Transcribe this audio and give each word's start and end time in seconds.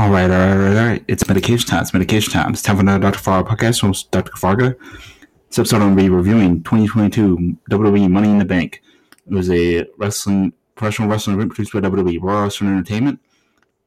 All 0.00 0.08
right, 0.08 0.30
all 0.30 0.38
right, 0.38 0.50
all 0.52 0.56
right, 0.56 0.76
all 0.78 0.86
right. 0.86 1.04
It's 1.08 1.28
medication 1.28 1.68
time. 1.68 1.82
It's 1.82 1.92
medication 1.92 2.32
time. 2.32 2.52
It's 2.54 2.62
time 2.62 2.76
for 2.76 2.80
another 2.80 3.00
Dr. 3.00 3.18
Farga 3.18 3.46
podcast 3.46 3.80
from 3.80 3.92
Dr. 4.10 4.32
Farga. 4.32 4.74
This 5.48 5.58
episode, 5.58 5.82
I'm 5.82 5.94
going 5.94 5.96
to 5.96 6.02
be 6.04 6.08
reviewing 6.08 6.62
2022 6.62 7.58
WWE 7.70 8.10
Money 8.10 8.30
in 8.30 8.38
the 8.38 8.46
Bank. 8.46 8.80
It 9.26 9.34
was 9.34 9.50
a 9.50 9.84
wrestling, 9.98 10.54
professional 10.74 11.10
wrestling 11.10 11.36
event 11.36 11.50
produced 11.50 11.74
by 11.74 11.80
WWE 11.80 12.18
World 12.18 12.44
Wrestling 12.44 12.70
Entertainment. 12.70 13.20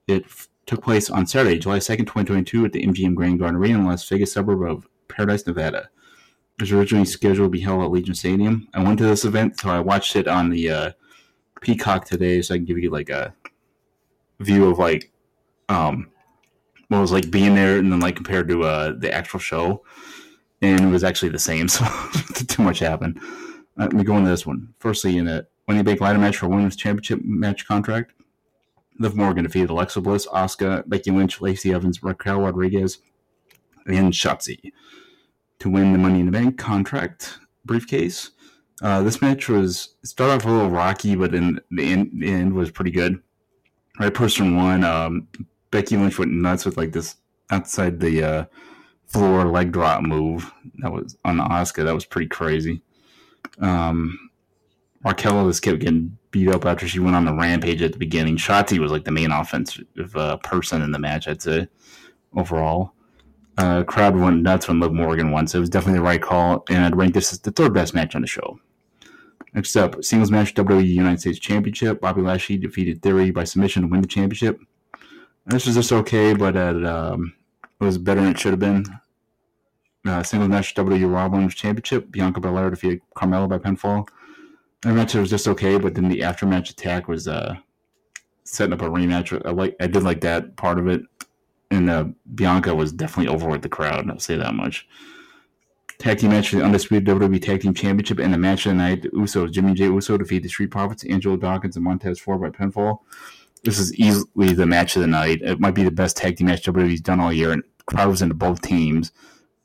It 0.08 0.26
f- 0.26 0.50
took 0.68 0.84
place 0.84 1.10
on 1.10 1.26
Saturday, 1.26 1.58
July 1.58 1.80
2nd, 1.80 2.02
2022, 2.02 2.66
at 2.66 2.74
the 2.74 2.86
MGM 2.86 3.16
Grand 3.16 3.40
Garden 3.40 3.60
Arena 3.60 3.80
in 3.80 3.84
the 3.86 3.90
Las 3.90 4.08
Vegas, 4.08 4.34
suburb 4.34 4.62
of 4.62 4.88
Paradise, 5.08 5.48
Nevada. 5.48 5.90
It 6.60 6.62
was 6.62 6.72
originally 6.72 7.06
scheduled 7.06 7.48
to 7.48 7.50
be 7.50 7.62
held 7.62 7.82
at 7.82 7.90
Allegiant 7.90 8.18
Stadium. 8.18 8.68
I 8.76 8.84
went 8.84 9.00
to 9.00 9.06
this 9.06 9.26
event, 9.26 9.60
so 9.60 9.70
I 9.72 9.80
watched 9.80 10.16
it 10.16 10.28
on 10.28 10.52
the 10.52 10.70
uh, 10.70 10.92
Peacock 11.62 12.06
today, 12.06 12.44
so 12.44 12.54
I 12.54 12.58
can 12.60 12.66
give 12.66 12.78
you 12.78 12.92
like 12.92 13.10
a 13.10 13.34
view 14.40 14.70
of 14.70 14.78
like 14.78 15.10
um 15.70 16.10
what 16.90 17.00
was 17.00 17.12
like 17.12 17.32
being 17.32 17.56
there 17.56 17.78
and 17.78 17.92
then 17.92 18.00
like 18.00 18.16
compared 18.16 18.48
to 18.48 18.64
uh 18.64 18.94
the 18.98 19.12
actual 19.14 19.40
show 19.40 19.84
and 20.62 20.82
it 20.82 20.88
was 20.88 21.04
actually 21.04 21.30
the 21.30 21.40
same 21.40 21.68
so 21.70 21.86
too 22.48 22.64
much 22.64 22.80
happened 22.80 23.20
uh, 23.78 23.84
let 23.84 23.94
me 23.94 24.04
go 24.04 24.18
into 24.18 24.30
this 24.30 24.46
one 24.46 24.74
firstly 24.80 25.18
in 25.18 25.28
a 25.28 25.46
the 25.68 25.84
Bank 25.84 26.02
ladder 26.02 26.20
match 26.20 26.38
for 26.38 26.48
women's 26.48 26.76
championship 26.76 27.20
match 27.24 27.66
contract 27.68 28.14
Liv 29.00 29.16
Morgan 29.16 29.44
defeated 29.44 29.70
Alexa 29.70 30.02
Bliss, 30.02 30.28
Asuka, 30.28 30.88
Becky 30.88 31.12
Lynch, 31.12 31.42
Lacey 31.42 31.74
Evans, 31.74 32.04
Raquel 32.04 32.42
Rodriguez, 32.42 33.00
and 33.86 34.14
Shotzi 34.14 34.72
to 35.60 35.70
win 35.70 35.94
the 35.94 35.98
Money 35.98 36.20
in 36.20 36.28
the 36.28 36.32
Bank 36.32 36.58
contract 36.58 37.40
briefcase. 37.66 38.32
Uh, 38.82 39.02
this 39.02 39.22
match 39.22 39.50
was 39.50 39.96
started 40.04 40.34
off 40.34 40.46
a 40.46 40.50
little 40.50 40.70
rocky, 40.70 41.16
but 41.16 41.32
then 41.32 41.60
the 41.72 41.92
end, 41.92 42.12
the 42.14 42.30
end 42.30 42.54
was 42.54 42.72
pretty 42.72 42.92
good. 42.92 43.22
Right 44.00 44.14
person 44.14 44.56
won. 44.56 44.84
Um, 44.84 45.28
Becky 45.74 45.98
Lynch 45.98 46.20
went 46.20 46.32
nuts 46.32 46.66
with 46.66 46.78
like 46.78 46.92
this 46.92 47.16
outside 47.50 48.00
the 48.00 48.24
uh, 48.24 48.46
floor 49.08 49.46
leg 49.46 49.72
drop 49.72 50.04
move 50.04 50.54
that 50.78 50.92
was 50.92 51.18
on 51.26 51.40
Asuka. 51.40 51.84
That 51.84 51.96
was 51.96 52.06
pretty 52.06 52.28
crazy. 52.28 52.84
Um, 53.60 54.30
Raquel 55.04 55.48
just 55.48 55.64
kept 55.64 55.80
getting 55.80 56.16
beat 56.30 56.50
up 56.50 56.66
after 56.66 56.88
she 56.88 57.00
went 57.00 57.16
on 57.16 57.26
the 57.26 57.34
rampage 57.34 57.82
at 57.82 57.92
the 57.92 57.98
beginning. 57.98 58.38
Shotzi 58.38 58.78
was 58.78 58.92
like 58.92 59.04
the 59.06 59.12
main 59.12 59.32
offensive 59.32 60.16
uh, 60.16 60.38
person 60.38 60.84
in 60.84 60.92
the 60.92 61.00
match, 61.00 61.28
I'd 61.28 61.42
say, 61.42 61.68
overall. 62.36 62.94
Uh, 63.58 63.84
crowd 63.84 64.16
went 64.16 64.44
nuts 64.44 64.68
when 64.68 64.80
Liv 64.80 64.94
Morgan 64.94 65.32
won, 65.32 65.48
so 65.48 65.58
it 65.58 65.62
was 65.62 65.72
definitely 65.72 66.00
the 66.00 66.06
right 66.06 66.22
call, 66.22 66.66
and 66.70 66.86
I'd 66.86 66.96
rank 66.96 67.16
this 67.16 67.34
as 67.34 67.40
the 67.40 67.52
third 67.52 67.74
best 67.74 67.96
match 67.96 68.16
on 68.16 68.22
the 68.22 68.28
show. 68.28 68.60
Next 69.56 69.76
up, 69.76 70.04
singles 70.04 70.30
match 70.30 70.54
WWE 70.54 70.88
United 70.88 71.20
States 71.20 71.40
Championship. 71.40 72.00
Bobby 72.00 72.22
Lashley 72.22 72.58
defeated 72.58 73.02
Theory 73.02 73.32
by 73.32 73.44
submission 73.44 73.82
to 73.82 73.88
win 73.88 74.02
the 74.02 74.08
championship. 74.08 74.60
This 75.46 75.66
was 75.66 75.76
just 75.76 75.92
okay, 75.92 76.34
but 76.34 76.56
it, 76.56 76.86
um, 76.86 77.34
it 77.80 77.84
was 77.84 77.98
better 77.98 78.22
than 78.22 78.32
it 78.32 78.40
should 78.40 78.54
have 78.54 78.60
been. 78.60 78.86
Uh, 80.06 80.22
match 80.48 80.76
WWE 80.76 81.14
Raw 81.14 81.30
Women's 81.30 81.56
Championship. 81.56 82.12
Bianca 82.12 82.40
Belair 82.40 82.70
defeated 82.70 83.02
Carmella 83.16 83.48
by 83.48 83.58
pinfall. 83.58 84.08
The 84.82 84.90
match 84.90 85.16
it 85.16 85.20
was 85.20 85.30
just 85.30 85.48
okay, 85.48 85.78
but 85.78 85.96
then 85.96 86.10
the 86.10 86.20
aftermatch 86.20 86.70
attack 86.70 87.08
was 87.08 87.28
uh, 87.28 87.56
setting 88.44 88.74
up 88.74 88.82
a 88.82 88.90
rematch. 88.90 89.42
I 89.46 89.52
like, 89.52 89.76
I 89.80 89.88
did 89.88 90.04
like 90.04 90.22
that 90.22 90.58
part 90.58 90.78
of 90.78 90.88
it, 90.88 91.02
and 91.72 91.90
uh, 91.90 92.06
Bianca 92.36 92.76
was 92.76 92.92
definitely 92.92 93.34
over 93.34 93.48
with 93.48 93.62
the 93.62 93.70
crowd. 93.70 94.10
I'll 94.10 94.20
say 94.20 94.36
that 94.36 94.56
much. 94.56 94.88
Tag 96.00 96.18
team 96.18 96.32
match 96.32 96.50
for 96.50 96.58
the 96.58 96.64
undisputed 96.66 97.08
WWE 97.08 97.42
Tag 97.42 97.62
Team 97.62 97.74
Championship 97.74 98.20
and 98.20 98.34
the 98.34 98.38
match 98.38 98.66
of 98.66 98.72
the 98.72 98.76
night. 98.76 99.04
Usos, 99.14 99.52
Jimmy 99.52 99.74
J. 99.74 99.86
Uso 99.86 100.18
defeated 100.18 100.44
the 100.44 100.50
Street 100.50 100.72
Profits, 100.72 101.06
Angelo 101.06 101.38
Dawkins, 101.38 101.78
and 101.78 101.86
Montez 101.86 102.20
Ford 102.20 102.42
by 102.42 102.50
pinfall. 102.50 103.00
This 103.64 103.80
is 103.80 103.94
easily 103.96 104.54
the 104.54 104.66
match 104.66 104.96
of 104.96 105.02
the 105.02 105.08
night. 105.08 105.42
It 105.42 105.60
might 105.60 105.76
be 105.76 105.84
the 105.84 105.92
best 105.92 106.18
tag 106.18 106.38
team 106.38 106.48
match 106.48 106.64
WWE's 106.64 107.02
done 107.02 107.20
all 107.20 107.32
year, 107.32 107.52
and 107.52 107.64
crowd 107.86 108.10
was 108.10 108.22
into 108.22 108.36
both 108.36 108.62
teams. 108.62 109.12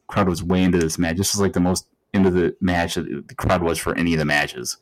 Crowd 0.07 0.29
was 0.29 0.43
way 0.43 0.63
into 0.63 0.79
this 0.79 0.99
match. 0.99 1.17
This 1.17 1.35
is 1.35 1.41
like 1.41 1.53
the 1.53 1.61
most 1.61 1.87
into 2.15 2.31
the 2.31 2.57
match 2.61 2.95
that 2.95 3.29
the 3.29 3.35
crowd 3.35 3.63
was 3.63 3.79
for 3.79 3.97
any 3.97 4.15
of 4.15 4.19
the 4.19 4.25
matches. 4.25 4.77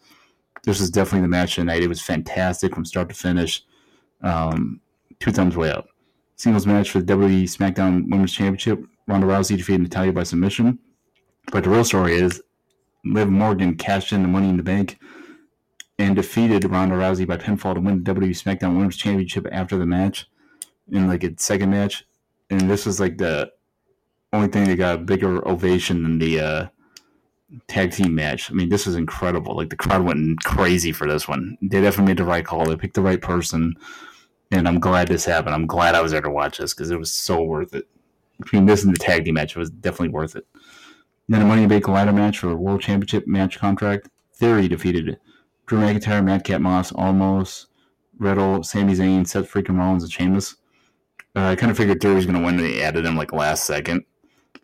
This 0.65 0.81
is 0.81 0.91
definitely 0.91 1.22
the 1.22 1.28
match 1.28 1.56
of 1.56 1.62
the 1.62 1.72
night. 1.72 1.82
It 1.82 1.88
was 1.88 2.03
fantastic 2.03 2.75
from 2.75 2.84
start 2.84 3.09
to 3.09 3.15
finish. 3.15 3.62
Um, 4.22 4.81
two 5.19 5.32
thumbs 5.32 5.56
way 5.56 5.71
up. 5.71 5.88
Singles 6.37 6.66
match 6.66 6.91
for 6.91 7.00
the 7.00 7.12
WWE 7.12 7.44
SmackDown 7.44 8.10
Women's 8.10 8.32
Championship. 8.32 8.84
Ronda 9.06 9.26
Rousey 9.26 9.56
defeated 9.56 9.82
Natalya 9.82 10.12
by 10.12 10.25
submission. 10.25 10.78
But 11.50 11.65
the 11.65 11.71
real 11.71 11.84
story 11.84 12.15
is 12.15 12.43
Liv 13.05 13.28
Morgan 13.28 13.76
cashed 13.76 14.12
in 14.12 14.22
the 14.22 14.28
Money 14.28 14.49
in 14.49 14.56
the 14.56 14.62
Bank 14.62 14.99
and 15.99 16.17
defeated 16.17 16.65
Ronda 16.65 16.97
Rousey 16.97 17.27
by 17.27 17.37
pinfall 17.37 17.75
to 17.75 17.81
win 17.81 18.03
the 18.03 18.15
WWE 18.15 18.31
SmackDown 18.31 18.75
Women's 18.75 18.97
Championship 18.97 19.47
after 19.51 19.77
the 19.77 19.87
match 19.87 20.29
in 20.91 21.07
like 21.07 21.25
its 21.25 21.45
second 21.45 21.71
match. 21.71 22.05
And 22.51 22.71
this 22.71 22.87
was 22.87 23.01
like 23.01 23.19
the 23.19 23.51
only 24.33 24.49
thing 24.49 24.65
that 24.65 24.77
got 24.77 24.95
a 24.97 24.99
bigger 24.99 25.47
ovation 25.49 26.03
than 26.03 26.19
the 26.19 26.41
uh, 26.41 26.67
tag 27.69 27.93
team 27.93 28.15
match. 28.15 28.51
I 28.51 28.55
mean, 28.55 28.69
this 28.69 28.87
was 28.87 28.95
incredible. 28.95 29.56
Like 29.56 29.71
the 29.71 29.77
crowd 29.77 30.03
went 30.03 30.43
crazy 30.45 30.93
for 30.93 31.09
this 31.09 31.27
one. 31.27 31.56
They 31.62 31.81
definitely 31.81 32.11
made 32.11 32.19
the 32.19 32.25
right 32.25 32.45
call. 32.45 32.67
They 32.67 32.77
picked 32.77 32.95
the 32.95 33.03
right 33.03 33.21
person. 33.21 33.75
And 34.53 34.69
I'm 34.69 34.79
glad 34.79 35.09
this 35.09 35.25
happened. 35.25 35.55
I'm 35.55 35.67
glad 35.67 35.95
I 35.95 36.03
was 36.03 36.12
there 36.12 36.21
to 36.21 36.31
watch 36.31 36.59
this 36.59 36.73
because 36.73 36.91
it 36.91 36.99
was 36.99 37.11
so 37.11 37.43
worth 37.43 37.75
it. 37.75 37.89
Between 38.39 38.67
this 38.67 38.85
and 38.85 38.95
the 38.95 38.99
tag 38.99 39.25
team 39.25 39.35
match, 39.35 39.56
it 39.56 39.59
was 39.59 39.71
definitely 39.71 40.11
worth 40.11 40.37
it. 40.37 40.47
Then 41.29 41.43
a 41.43 41.45
Money 41.45 41.62
in 41.62 41.69
the 41.69 41.75
Bank 41.75 41.89
ladder 41.89 42.12
match 42.12 42.39
for 42.39 42.51
a 42.51 42.56
World 42.56 42.83
Championship 42.83 43.27
match 43.27 43.59
contract. 43.59 44.09
Theory 44.35 44.69
defeated 44.69 45.19
Drew 45.66 45.81
McIntyre, 45.81 46.25
Madcap 46.25 46.60
Moss, 46.60 46.93
Omos, 46.93 47.66
Riddle, 48.19 48.62
Sami 48.62 48.94
Zayn, 48.94 49.27
Seth 49.27 49.50
freaking 49.50 49.78
Rollins, 49.78 50.04
and 50.04 50.12
Sheamus. 50.12 50.56
Uh, 51.34 51.49
I 51.49 51.56
kind 51.56 51.71
of 51.71 51.77
figured 51.77 52.00
Theory 52.00 52.15
was 52.15 52.27
going 52.27 52.38
to 52.38 52.44
win. 52.44 52.56
They 52.56 52.82
added 52.82 53.04
him 53.04 53.16
like 53.16 53.32
last 53.32 53.65
second. 53.65 54.05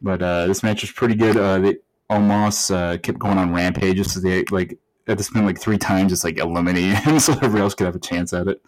But 0.00 0.22
uh, 0.22 0.46
this 0.46 0.62
match 0.62 0.82
was 0.82 0.90
pretty 0.90 1.14
good. 1.14 1.36
Uh, 1.36 1.58
they 1.58 1.76
Omos 2.10 2.74
uh, 2.74 2.98
kept 2.98 3.18
going 3.18 3.38
on 3.38 3.52
rampages. 3.52 4.12
So 4.12 4.20
they 4.20 4.44
like 4.50 4.78
at 5.06 5.18
this 5.18 5.30
point 5.30 5.46
like 5.46 5.60
three 5.60 5.78
times, 5.78 6.12
just 6.12 6.24
like 6.24 6.38
eliminating 6.38 6.96
him 6.96 7.18
so 7.20 7.32
everybody 7.32 7.60
else 7.60 7.74
could 7.74 7.86
have 7.86 7.96
a 7.96 8.00
chance 8.00 8.32
at 8.32 8.48
it. 8.48 8.62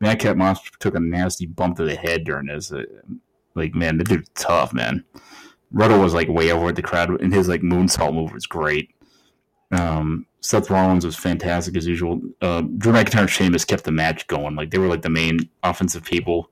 Madcap 0.00 0.36
Moss 0.36 0.60
took 0.78 0.94
a 0.94 1.00
nasty 1.00 1.46
bump 1.46 1.76
to 1.76 1.84
the 1.84 1.96
head 1.96 2.24
during 2.24 2.46
this. 2.46 2.72
Uh, 2.72 2.84
like 3.54 3.74
man, 3.74 3.98
the 3.98 4.04
dude's 4.04 4.30
tough, 4.34 4.72
man. 4.72 5.04
Riddle 5.72 6.00
was 6.00 6.14
like 6.14 6.28
way 6.28 6.50
over 6.50 6.66
with 6.66 6.76
the 6.76 6.82
crowd, 6.82 7.20
and 7.20 7.32
his 7.32 7.48
like 7.48 7.60
moonsault 7.62 8.14
move 8.14 8.32
was 8.32 8.46
great. 8.46 8.94
Um, 9.70 10.26
Seth 10.40 10.70
Rollins 10.70 11.04
was 11.04 11.16
fantastic 11.16 11.76
as 11.76 11.86
usual. 11.86 12.20
Uh, 12.40 12.62
Drew 12.62 12.92
McIntyre 12.92 13.20
and 13.20 13.30
Sheamus 13.30 13.64
kept 13.64 13.84
the 13.84 13.92
match 13.92 14.26
going. 14.28 14.56
Like 14.56 14.70
they 14.70 14.78
were 14.78 14.86
like 14.86 15.02
the 15.02 15.10
main 15.10 15.48
offensive 15.62 16.04
people, 16.04 16.50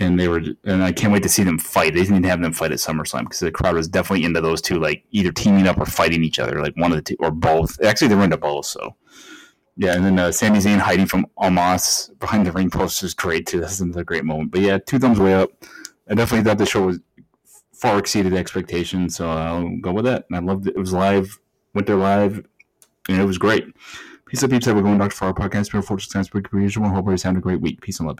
and 0.00 0.18
they 0.18 0.28
were. 0.28 0.42
And 0.64 0.82
I 0.82 0.92
can't 0.92 1.12
wait 1.12 1.22
to 1.22 1.28
see 1.28 1.44
them 1.44 1.58
fight. 1.58 1.94
They 1.94 2.00
didn't 2.00 2.16
even 2.16 2.24
have 2.24 2.42
them 2.42 2.52
fight 2.52 2.72
at 2.72 2.78
SummerSlam 2.78 3.24
because 3.24 3.40
the 3.40 3.50
crowd 3.50 3.76
was 3.76 3.88
definitely 3.88 4.26
into 4.26 4.40
those 4.40 4.60
two, 4.60 4.78
like 4.78 5.04
either 5.12 5.32
teaming 5.32 5.66
up 5.66 5.78
or 5.78 5.86
fighting 5.86 6.24
each 6.24 6.38
other, 6.38 6.60
like 6.60 6.76
one 6.76 6.92
of 6.92 6.96
the 6.96 7.02
two 7.02 7.16
or 7.20 7.30
both. 7.30 7.80
Actually, 7.82 8.08
they 8.08 8.16
were 8.16 8.24
into 8.24 8.36
both. 8.36 8.66
So 8.66 8.94
yeah, 9.76 9.94
and 9.94 10.04
then 10.04 10.18
uh, 10.18 10.32
Sami 10.32 10.58
Zayn 10.58 10.78
hiding 10.78 11.06
from 11.06 11.26
Omos 11.38 12.18
behind 12.18 12.46
the 12.46 12.52
ring 12.52 12.70
post 12.70 13.02
was 13.02 13.12
great 13.12 13.46
too. 13.46 13.60
That's 13.60 13.80
another 13.80 14.04
great 14.04 14.24
moment. 14.24 14.50
But 14.50 14.62
yeah, 14.62 14.78
two 14.78 14.98
thumbs 14.98 15.20
way 15.20 15.34
up. 15.34 15.50
I 16.08 16.14
definitely 16.14 16.44
thought 16.44 16.58
the 16.58 16.66
show 16.66 16.86
was 16.86 16.98
far 17.74 17.98
exceeded 17.98 18.32
expectations, 18.32 19.16
so 19.16 19.28
I'll 19.28 19.76
go 19.78 19.92
with 19.92 20.06
that. 20.06 20.24
And 20.30 20.36
I 20.36 20.40
loved 20.40 20.66
it. 20.66 20.76
It 20.76 20.78
was 20.78 20.94
live, 20.94 21.38
went 21.76 21.86
there 21.86 21.96
live, 21.96 22.44
and 23.08 23.20
it 23.20 23.24
was 23.24 23.38
great. 23.38 23.72
Peace 24.26 24.42
up, 24.42 24.50
peeps. 24.50 24.66
We're 24.66 24.80
going 24.80 24.98
Dr. 24.98 25.14
Farr 25.14 25.34
podcast. 25.34 25.70
Before 25.70 25.98
times 25.98 26.28
per 26.30 26.40
usual. 26.58 26.86
Hope 26.86 26.94
everybody's 26.94 27.22
having 27.22 27.36
a 27.36 27.40
great 27.40 27.60
week. 27.60 27.80
Peace 27.82 28.00
and 28.00 28.08
love. 28.08 28.16